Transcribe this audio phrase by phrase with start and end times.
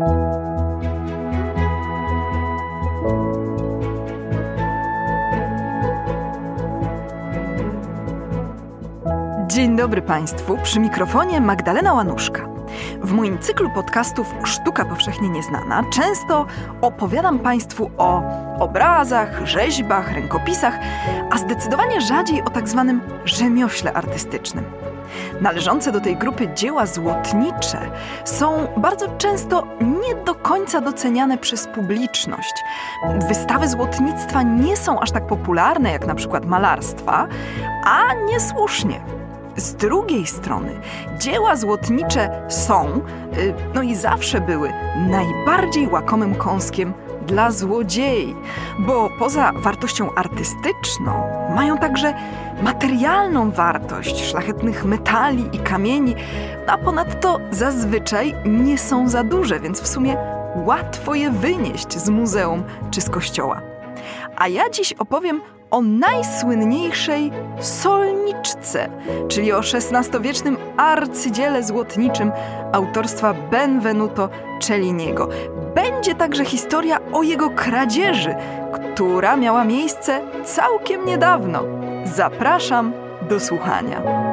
[0.00, 0.06] Dzień
[9.76, 12.48] dobry Państwu, przy mikrofonie Magdalena Łanuszka.
[13.02, 16.46] W moim cyklu podcastów Sztuka Powszechnie Nieznana często
[16.80, 18.22] opowiadam Państwu o
[18.58, 20.78] obrazach, rzeźbach, rękopisach,
[21.30, 24.64] a zdecydowanie rzadziej o tak zwanym rzemiośle artystycznym.
[25.40, 27.90] Należące do tej grupy dzieła złotnicze
[28.24, 32.54] są bardzo często nie do końca doceniane przez publiczność.
[33.28, 37.26] Wystawy złotnictwa nie są aż tak popularne jak na przykład malarstwa,
[37.84, 39.00] a niesłusznie.
[39.56, 40.80] Z drugiej strony,
[41.18, 43.00] dzieła złotnicze są,
[43.38, 44.72] y, no i zawsze były,
[45.08, 46.92] najbardziej łakomym kąskiem
[47.30, 48.34] dla złodziei,
[48.78, 51.12] bo poza wartością artystyczną
[51.54, 52.14] mają także
[52.62, 56.14] materialną wartość szlachetnych metali i kamieni,
[56.66, 60.16] a ponadto zazwyczaj nie są za duże, więc w sumie
[60.56, 63.60] łatwo je wynieść z muzeum czy z kościoła.
[64.36, 68.88] A ja dziś opowiem o najsłynniejszej solniczce,
[69.28, 72.32] czyli o XVI-wiecznym arcydziele złotniczym
[72.72, 74.28] autorstwa Benvenuto
[74.60, 75.28] Celliniego.
[75.74, 78.34] Będzie także historia o jego kradzieży,
[78.72, 81.62] która miała miejsce całkiem niedawno.
[82.04, 82.92] Zapraszam
[83.28, 84.29] do słuchania.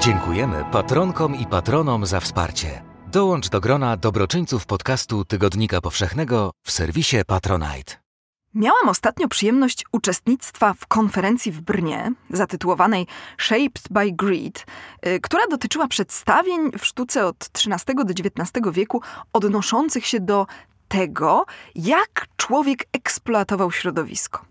[0.00, 2.82] Dziękujemy patronkom i patronom za wsparcie.
[3.06, 7.94] Dołącz do grona dobroczyńców podcastu Tygodnika Powszechnego w serwisie Patronite.
[8.54, 13.06] Miałam ostatnio przyjemność uczestnictwa w konferencji w Brnie zatytułowanej
[13.38, 14.66] Shaped by Greed,
[15.06, 20.46] y, która dotyczyła przedstawień w sztuce od XIII do XIX wieku odnoszących się do
[20.88, 24.44] tego, jak człowiek eksploatował środowisko.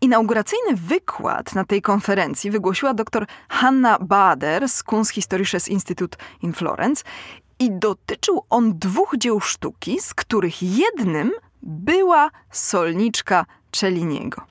[0.00, 7.04] Inauguracyjny wykład na tej konferencji wygłosiła dr Hanna Bader z Kunsthistorisches Institut in Florence
[7.58, 14.42] i dotyczył on dwóch dzieł sztuki, z których jednym była solniczka Celliniego.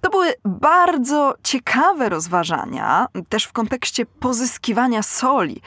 [0.00, 5.60] To były bardzo ciekawe rozważania, też w kontekście pozyskiwania soli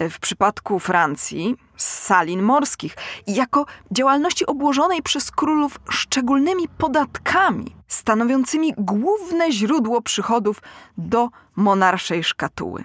[0.00, 2.96] w przypadku Francji salin morskich
[3.26, 10.62] i jako działalności obłożonej przez królów szczególnymi podatkami, stanowiącymi główne źródło przychodów
[10.98, 12.84] do monarszej szkatuły.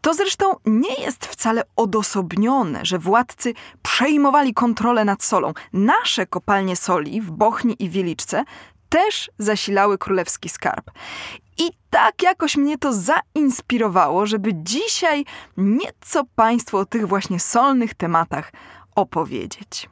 [0.00, 5.52] To zresztą nie jest wcale odosobnione, że władcy przejmowali kontrolę nad solą.
[5.72, 8.44] Nasze kopalnie soli w Bochni i Wieliczce
[8.88, 10.90] też zasilały królewski skarb.
[11.58, 15.24] I tak jakoś mnie to zainspirowało, żeby dzisiaj
[15.56, 18.52] nieco Państwu o tych właśnie solnych tematach
[18.94, 19.88] opowiedzieć.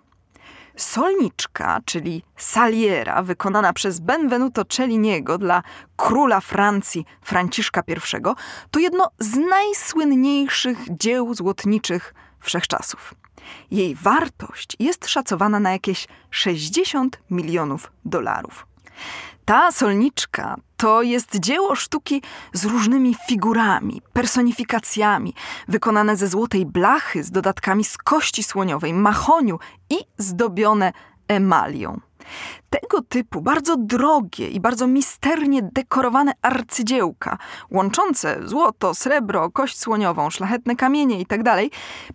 [0.77, 5.63] Solniczka, czyli saliera, wykonana przez Benvenuto Celliniego dla
[5.97, 8.35] króla Francji Franciszka I,
[8.71, 13.15] to jedno z najsłynniejszych dzieł złotniczych wszechczasów.
[13.71, 18.67] Jej wartość jest szacowana na jakieś 60 milionów dolarów.
[19.45, 22.23] Ta solniczka to jest dzieło sztuki
[22.53, 25.35] z różnymi figurami, personifikacjami,
[25.69, 29.59] wykonane ze złotej blachy z dodatkami z kości słoniowej, mahoniu
[29.91, 30.93] i zdobione
[31.29, 32.01] emalią.
[32.71, 37.39] Tego typu bardzo drogie i bardzo misternie dekorowane arcydziełka,
[37.71, 41.65] łączące złoto, srebro, kość słoniową, szlachetne kamienie itd., tak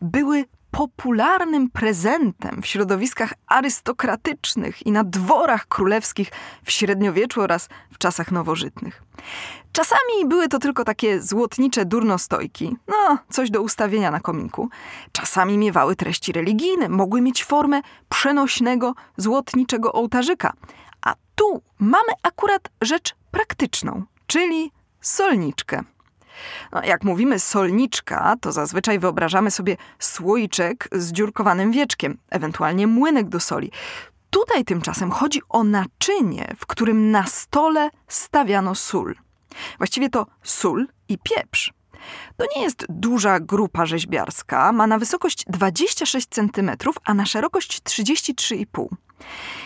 [0.01, 0.45] były
[0.77, 6.31] popularnym prezentem w środowiskach arystokratycznych i na dworach królewskich
[6.63, 9.03] w średniowieczu oraz w czasach nowożytnych.
[9.71, 14.69] Czasami były to tylko takie złotnicze durnostojki, no, coś do ustawienia na kominku.
[15.11, 20.53] Czasami miewały treści religijne, mogły mieć formę przenośnego złotniczego ołtarzyka.
[21.05, 24.71] A tu mamy akurat rzecz praktyczną, czyli
[25.01, 25.83] solniczkę.
[26.71, 33.39] No, jak mówimy solniczka, to zazwyczaj wyobrażamy sobie słoiczek z dziurkowanym wieczkiem, ewentualnie młynek do
[33.39, 33.71] soli.
[34.29, 39.15] Tutaj tymczasem chodzi o naczynie, w którym na stole stawiano sól.
[39.77, 41.73] Właściwie to sól i pieprz.
[42.37, 46.71] To nie jest duża grupa rzeźbiarska, ma na wysokość 26 cm,
[47.05, 48.87] a na szerokość 33,5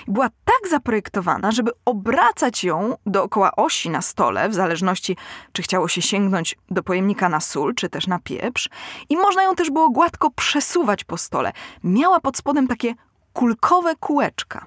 [0.07, 5.18] była tak zaprojektowana, żeby obracać ją dookoła osi na stole, w zależności
[5.51, 8.69] czy chciało się sięgnąć do pojemnika na sól, czy też na pieprz,
[9.09, 11.53] i można ją też było gładko przesuwać po stole.
[11.83, 12.94] Miała pod spodem takie
[13.33, 14.65] kulkowe kółeczka.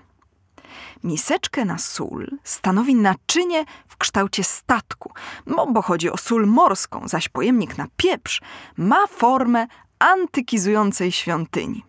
[1.05, 5.13] Miseczkę na sól stanowi naczynie w kształcie statku,
[5.47, 8.41] no bo chodzi o sól morską, zaś pojemnik na pieprz
[8.77, 9.67] ma formę
[9.99, 11.85] antykizującej świątyni.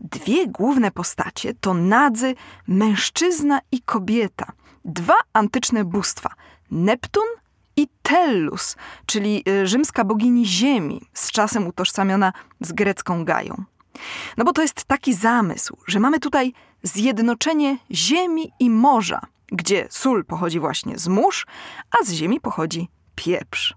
[0.00, 2.34] Dwie główne postacie to nadzy
[2.68, 4.52] mężczyzna i kobieta.
[4.84, 6.30] Dwa antyczne bóstwa:
[6.70, 7.24] Neptun
[7.76, 8.76] i Tellus,
[9.06, 13.64] czyli y, rzymska bogini ziemi, z czasem utożsamiona z grecką Gają.
[14.36, 16.52] No bo to jest taki zamysł, że mamy tutaj
[16.82, 21.46] zjednoczenie ziemi i morza, gdzie sól pochodzi właśnie z mórz,
[22.00, 23.74] a z ziemi pochodzi pieprz.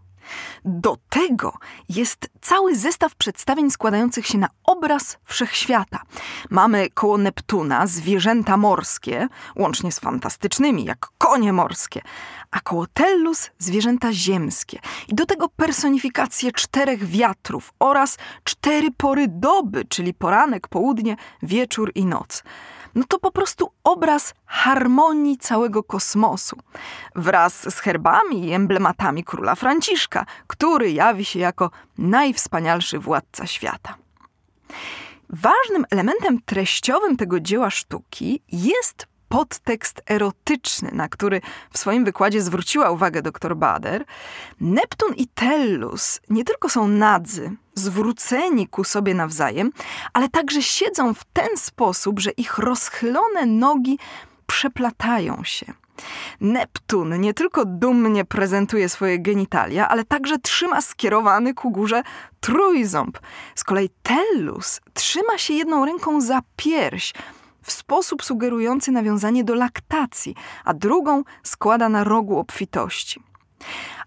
[0.65, 1.53] Do tego
[1.89, 6.01] jest cały zestaw przedstawień składających się na obraz wszechświata.
[6.49, 12.01] Mamy koło Neptuna zwierzęta morskie, łącznie z fantastycznymi, jak konie morskie,
[12.51, 14.79] a koło Tellus zwierzęta ziemskie.
[15.07, 22.05] I do tego personifikacje czterech wiatrów oraz cztery pory doby, czyli poranek, południe, wieczór i
[22.05, 22.43] noc
[22.97, 26.57] no to po prostu obraz harmonii całego kosmosu.
[27.15, 33.95] Wraz z herbami i emblematami króla Franciszka, który jawi się jako najwspanialszy władca świata.
[35.29, 41.41] Ważnym elementem treściowym tego dzieła sztuki jest podtekst erotyczny, na który
[41.71, 44.05] w swoim wykładzie zwróciła uwagę dr Bader,
[44.61, 49.71] Neptun i Tellus nie tylko są nadzy, zwróceni ku sobie nawzajem,
[50.13, 53.99] ale także siedzą w ten sposób, że ich rozchylone nogi
[54.47, 55.73] przeplatają się.
[56.41, 62.03] Neptun nie tylko dumnie prezentuje swoje genitalia, ale także trzyma skierowany ku górze
[62.39, 63.19] trójząb.
[63.55, 67.13] Z kolei Tellus trzyma się jedną ręką za pierś,
[67.67, 70.35] w sposób sugerujący nawiązanie do laktacji,
[70.65, 73.23] a drugą składa na rogu obfitości.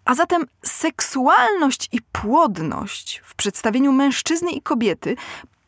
[0.05, 5.17] A zatem seksualność i płodność w przedstawieniu mężczyzny i kobiety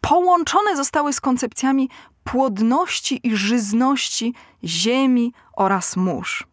[0.01, 1.89] połączone zostały z koncepcjami
[2.25, 4.35] płodności i żyzności
[4.65, 6.47] ziemi oraz mórz.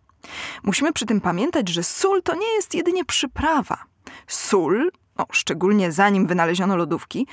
[0.63, 3.83] Musimy przy tym pamiętać, że sól to nie jest jedynie przyprawa.
[4.27, 7.27] Sól, no, szczególnie zanim wynaleziono lodówki,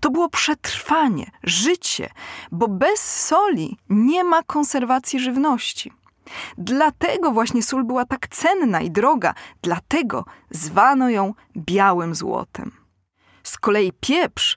[0.00, 2.10] to było przetrwanie, życie,
[2.52, 5.92] bo bez soli nie ma konserwacji żywności.
[6.58, 12.70] Dlatego właśnie sól była tak cenna i droga, dlatego zwano ją białym złotem.
[13.42, 14.56] Z kolei pieprz,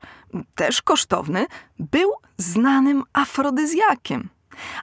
[0.56, 1.46] też kosztowny,
[1.80, 4.30] był znanym afrodyzjakiem.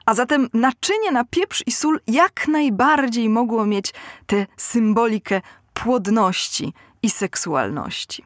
[0.05, 3.93] A zatem naczynie na pieprz i sól jak najbardziej mogło mieć
[4.27, 5.41] tę symbolikę
[5.73, 6.73] płodności
[7.03, 8.25] i seksualności.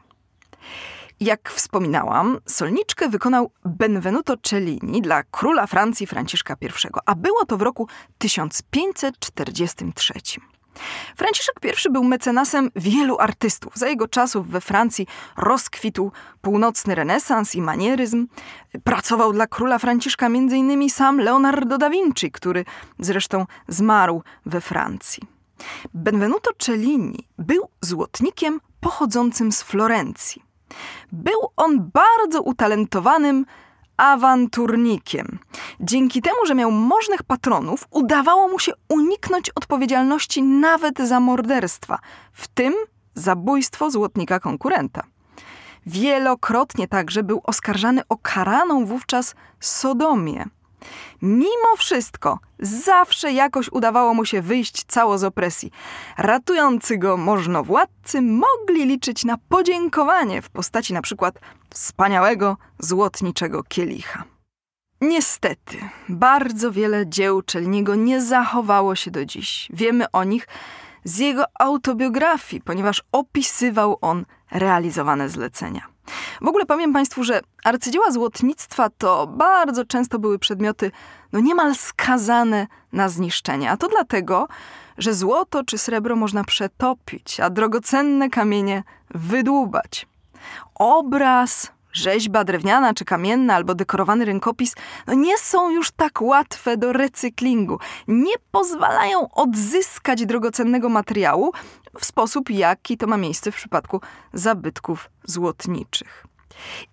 [1.20, 6.68] Jak wspominałam, solniczkę wykonał Benvenuto Cellini dla króla Francji Franciszka I,
[7.06, 10.14] a było to w roku 1543.
[11.16, 11.54] Franciszek
[11.86, 13.76] I był mecenasem wielu artystów.
[13.76, 18.26] Za jego czasów we Francji rozkwitł północny renesans i manieryzm.
[18.84, 20.90] Pracował dla króla Franciszka m.in.
[20.90, 22.64] sam Leonardo da Vinci, który
[22.98, 25.22] zresztą zmarł we Francji.
[25.94, 30.45] Benvenuto Cellini był złotnikiem pochodzącym z Florencji.
[31.12, 33.46] Był on bardzo utalentowanym
[33.96, 35.38] awanturnikiem.
[35.80, 41.98] Dzięki temu, że miał możnych patronów, udawało mu się uniknąć odpowiedzialności nawet za morderstwa,
[42.32, 42.74] w tym
[43.14, 45.02] zabójstwo złotnika konkurenta.
[45.86, 50.44] Wielokrotnie także był oskarżany o karaną wówczas sodomię.
[51.22, 55.70] Mimo wszystko, zawsze jakoś udawało mu się wyjść cało z opresji.
[56.18, 61.38] Ratujący go możnowładcy mogli liczyć na podziękowanie w postaci na przykład
[61.70, 64.24] wspaniałego złotniczego kielicha.
[65.00, 65.76] Niestety,
[66.08, 69.68] bardzo wiele dzieł Czelniego nie zachowało się do dziś.
[69.72, 70.48] Wiemy o nich
[71.04, 75.95] z jego autobiografii, ponieważ opisywał on realizowane zlecenia.
[76.40, 80.90] W ogóle powiem Państwu, że arcydzieła złotnictwa to bardzo często były przedmioty
[81.32, 83.70] no niemal skazane na zniszczenie.
[83.70, 84.48] A to dlatego,
[84.98, 88.82] że złoto czy srebro można przetopić, a drogocenne kamienie
[89.14, 90.06] wydłubać.
[90.74, 94.74] Obraz, rzeźba drewniana czy kamienna albo dekorowany rękopis
[95.06, 97.78] no nie są już tak łatwe do recyklingu.
[98.08, 101.52] Nie pozwalają odzyskać drogocennego materiału
[102.00, 104.00] w sposób, jaki to ma miejsce w przypadku
[104.32, 106.26] zabytków złotniczych.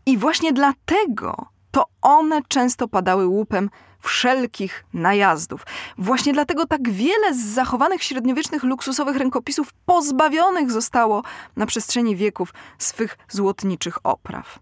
[0.06, 3.70] I właśnie dlatego to one często padały łupem
[4.00, 5.66] wszelkich najazdów.
[5.98, 11.24] Właśnie dlatego tak wiele z zachowanych średniowiecznych luksusowych rękopisów pozbawionych zostało
[11.56, 14.60] na przestrzeni wieków swych złotniczych opraw.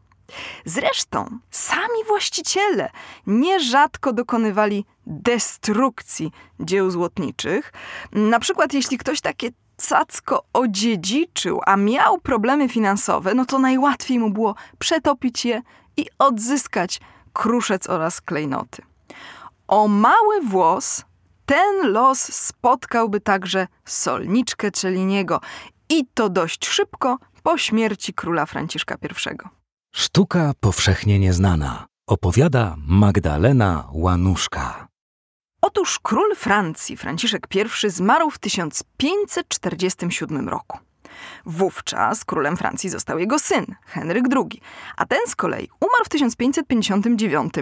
[0.66, 2.90] Zresztą sami właściciele
[3.28, 7.74] nierzadko dokonywali destrukcji dzieł złotniczych.
[8.12, 9.50] Na przykład, jeśli ktoś takie
[9.88, 15.62] cacko odziedziczył, a miał problemy finansowe, no to najłatwiej mu było przetopić je
[15.98, 17.00] i odzyskać
[17.34, 18.82] kruszec oraz klejnoty.
[19.68, 21.06] O mały włos
[21.46, 25.42] ten los spotkałby także solniczkę Czeliniego
[25.90, 29.38] i to dość szybko po śmierci króla Franciszka I.
[29.96, 31.86] Sztuka powszechnie nieznana.
[32.08, 34.91] Opowiada Magdalena Łanuszka.
[35.62, 37.48] Otóż król Francji Franciszek
[37.86, 40.80] I zmarł w 1547 roku.
[41.46, 44.62] Wówczas królem Francji został jego syn, Henryk II,
[44.98, 47.54] a ten z kolei umarł w 1559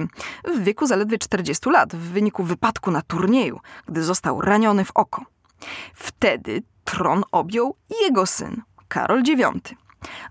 [0.47, 5.25] w wieku zaledwie 40 lat w wyniku wypadku na turnieju, gdy został raniony w oko.
[5.93, 9.73] Wtedy tron objął jego syn, Karol IX.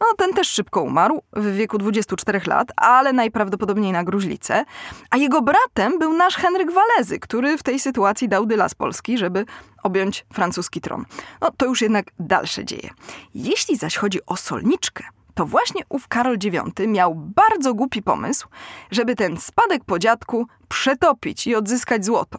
[0.01, 4.65] No, ten też szybko umarł, w wieku 24 lat, ale najprawdopodobniej na gruźlicę.
[5.11, 9.19] A jego bratem był nasz Henryk Walezy, który w tej sytuacji dał dyla z Polski,
[9.19, 9.45] żeby
[9.83, 11.05] objąć francuski tron.
[11.41, 12.91] No, to już jednak dalsze dzieje.
[13.35, 18.49] Jeśli zaś chodzi o solniczkę, to właśnie ów Karol IX miał bardzo głupi pomysł,
[18.91, 22.39] żeby ten spadek po dziadku przetopić i odzyskać złoto.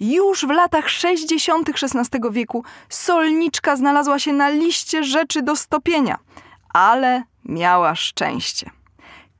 [0.00, 1.68] Już w latach 60.
[1.68, 6.18] XVI wieku solniczka znalazła się na liście rzeczy do stopienia–
[6.68, 8.70] ale miała szczęście.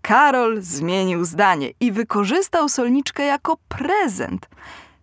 [0.03, 4.49] Karol zmienił zdanie i wykorzystał solniczkę jako prezent.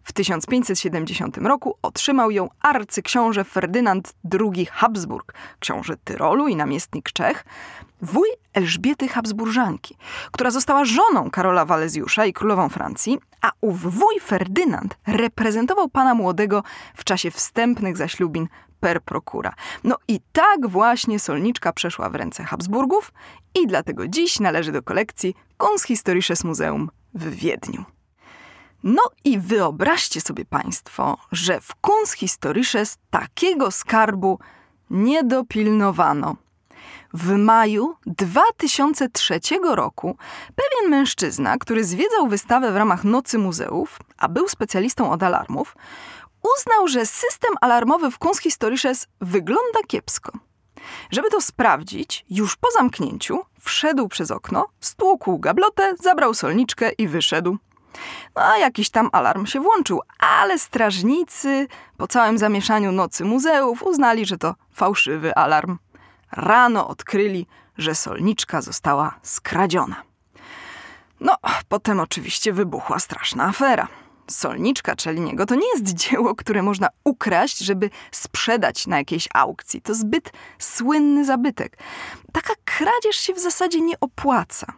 [0.03, 7.45] W 1570 roku otrzymał ją arcyksiąże Ferdynand II Habsburg, książę Tyrolu i namiestnik Czech,
[8.01, 9.97] wuj Elżbiety Habsburżanki,
[10.31, 16.63] która została żoną Karola Walezjusza i królową Francji, a ów wuj Ferdynand reprezentował pana młodego
[16.95, 18.47] w czasie wstępnych zaślubin
[18.85, 19.53] per procura.
[19.83, 23.13] No i tak właśnie solniczka przeszła w ręce Habsburgów
[23.55, 27.85] i dlatego dziś należy do kolekcji Kunsthistorisches Muzeum w Wiedniu.
[28.83, 34.39] No i wyobraźcie sobie Państwo, że w Kunsthistorisches takiego skarbu
[34.89, 36.35] nie dopilnowano.
[37.13, 39.39] W maju 2003
[39.73, 40.17] roku
[40.55, 45.75] pewien mężczyzna, który zwiedzał wystawę w ramach Nocy Muzeów, a był specjalistą od alarmów,
[46.57, 50.31] uznał, że system alarmowy w Kunsthistorisches wygląda kiepsko.
[51.11, 57.57] Żeby to sprawdzić, już po zamknięciu wszedł przez okno, stłukł gablotę, zabrał solniczkę i wyszedł.
[58.35, 64.25] No a jakiś tam alarm się włączył, ale strażnicy po całym zamieszaniu nocy muzeów uznali,
[64.25, 65.77] że to fałszywy alarm.
[66.31, 67.47] Rano odkryli,
[67.77, 70.03] że solniczka została skradziona.
[71.19, 71.35] No,
[71.69, 73.87] potem oczywiście wybuchła straszna afera.
[74.27, 79.81] Solniczka Czelliniego to nie jest dzieło, które można ukraść, żeby sprzedać na jakiejś aukcji.
[79.81, 81.77] To zbyt słynny zabytek.
[82.31, 84.73] Taka kradzież się w zasadzie nie opłaca.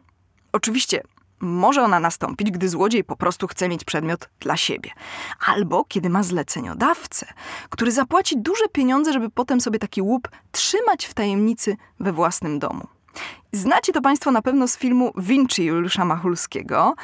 [0.52, 1.04] Oczywiście
[1.40, 4.92] może ona nastąpić, gdy złodziej po prostu chce mieć przedmiot dla siebie.
[5.46, 7.26] Albo kiedy ma zleceniodawcę,
[7.70, 12.97] który zapłaci duże pieniądze, żeby potem sobie taki łup trzymać w tajemnicy we własnym domu.
[13.52, 16.96] Znacie to Państwo na pewno z filmu Vinci Juliusza Machulskiego.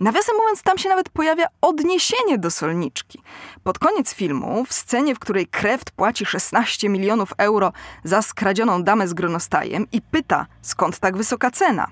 [0.00, 3.22] Nawiasem mówiąc, tam się nawet pojawia odniesienie do solniczki.
[3.62, 7.72] Pod koniec filmu, w scenie, w której Kreft płaci 16 milionów euro
[8.04, 11.86] za skradzioną damę z gronostajem i pyta, skąd tak wysoka cena.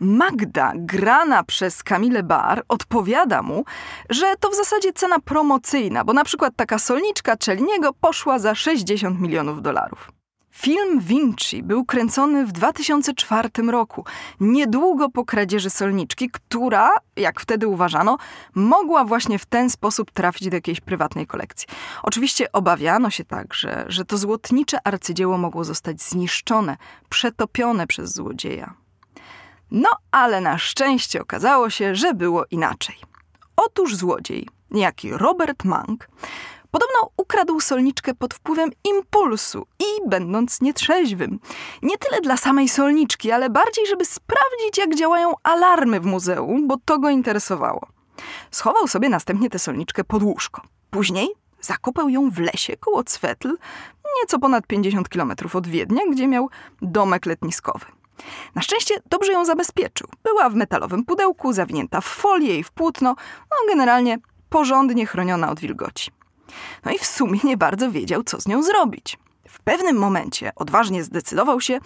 [0.00, 3.64] Magda, grana przez Kamilę Bar, odpowiada mu,
[4.10, 9.20] że to w zasadzie cena promocyjna, bo na przykład taka solniczka Czelliniego poszła za 60
[9.20, 10.21] milionów dolarów.
[10.52, 14.04] Film Vinci był kręcony w 2004 roku,
[14.40, 18.18] niedługo po kradzieży solniczki, która, jak wtedy uważano,
[18.54, 21.68] mogła właśnie w ten sposób trafić do jakiejś prywatnej kolekcji.
[22.02, 26.76] Oczywiście obawiano się także, że to złotnicze arcydzieło mogło zostać zniszczone,
[27.08, 28.74] przetopione przez złodzieja.
[29.70, 32.96] No, ale na szczęście okazało się, że było inaczej.
[33.56, 36.08] Otóż złodziej, niejaki Robert Mank,
[36.72, 41.40] Podobno ukradł solniczkę pod wpływem impulsu i będąc nietrzeźwym.
[41.82, 46.76] Nie tyle dla samej solniczki, ale bardziej, żeby sprawdzić, jak działają alarmy w muzeum, bo
[46.84, 47.88] to go interesowało.
[48.50, 50.62] Schował sobie następnie tę solniczkę pod łóżko.
[50.90, 51.28] Później
[51.60, 53.56] zakopał ją w lesie koło Cwetl,
[54.20, 56.50] nieco ponad 50 kilometrów od Wiednia, gdzie miał
[56.82, 57.86] domek letniskowy.
[58.54, 60.08] Na szczęście dobrze ją zabezpieczył.
[60.22, 63.16] Była w metalowym pudełku, zawinięta w folię i w płótno,
[63.50, 66.10] no generalnie porządnie chroniona od wilgoci.
[66.84, 69.18] No i w sumie nie bardzo wiedział, co z nią zrobić.
[69.48, 71.78] W pewnym momencie odważnie zdecydował się,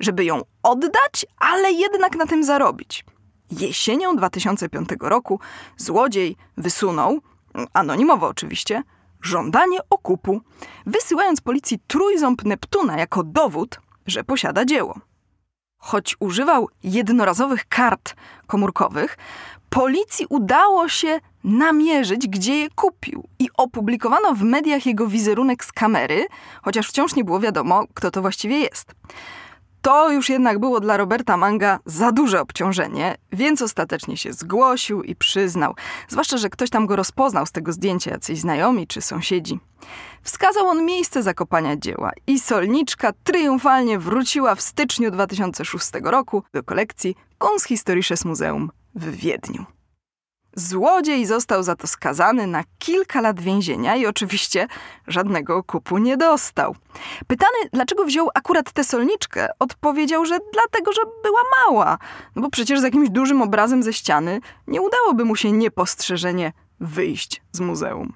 [0.00, 3.04] żeby ją oddać, ale jednak na tym zarobić.
[3.50, 5.40] Jesienią 2005 roku
[5.76, 7.20] złodziej wysunął,
[7.72, 8.82] anonimowo oczywiście,
[9.22, 10.40] żądanie okupu,
[10.86, 15.00] wysyłając policji trójząb Neptuna jako dowód, że posiada dzieło.
[15.78, 18.14] Choć używał jednorazowych kart
[18.46, 19.18] komórkowych,
[19.70, 23.28] policji udało się namierzyć, gdzie je kupił.
[23.38, 26.26] I opublikowano w mediach jego wizerunek z kamery,
[26.62, 28.94] chociaż wciąż nie było wiadomo, kto to właściwie jest.
[29.82, 35.16] To już jednak było dla Roberta Manga za duże obciążenie, więc ostatecznie się zgłosił i
[35.16, 35.74] przyznał.
[36.08, 39.58] Zwłaszcza, że ktoś tam go rozpoznał z tego zdjęcia, jacyś znajomi czy sąsiedzi.
[40.22, 47.16] Wskazał on miejsce zakopania dzieła i solniczka triumfalnie wróciła w styczniu 2006 roku do kolekcji
[47.38, 49.79] Kunsthistorisches Muzeum w Wiedniu.
[50.56, 54.66] Złodziej został za to skazany na kilka lat więzienia i oczywiście
[55.06, 56.76] żadnego okupu nie dostał.
[57.26, 61.98] Pytany, dlaczego wziął akurat tę solniczkę, odpowiedział, że dlatego, że była mała.
[62.36, 67.42] No bo przecież z jakimś dużym obrazem ze ściany nie udałoby mu się niepostrzeżenie wyjść
[67.52, 68.12] z muzeum.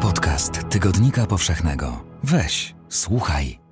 [0.00, 2.00] Podcast Tygodnika Powszechnego.
[2.22, 3.65] Weź, słuchaj.